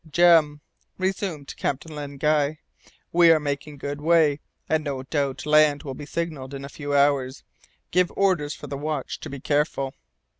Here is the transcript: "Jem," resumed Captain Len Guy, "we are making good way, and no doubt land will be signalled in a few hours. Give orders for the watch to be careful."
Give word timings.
"Jem," 0.09 0.61
resumed 0.97 1.55
Captain 1.57 1.93
Len 1.93 2.17
Guy, 2.17 2.57
"we 3.11 3.29
are 3.31 3.39
making 3.39 3.77
good 3.77 4.01
way, 4.01 4.39
and 4.67 4.83
no 4.83 5.03
doubt 5.03 5.45
land 5.45 5.83
will 5.83 5.93
be 5.93 6.07
signalled 6.07 6.55
in 6.55 6.65
a 6.65 6.69
few 6.69 6.95
hours. 6.95 7.43
Give 7.91 8.11
orders 8.15 8.55
for 8.55 8.65
the 8.65 8.77
watch 8.79 9.19
to 9.19 9.29
be 9.29 9.39
careful." 9.39 9.93